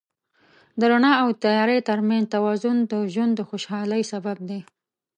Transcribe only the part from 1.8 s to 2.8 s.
تر منځ توازن